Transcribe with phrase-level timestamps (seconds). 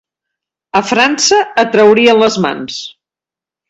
[0.79, 2.85] A França et traurien les mans.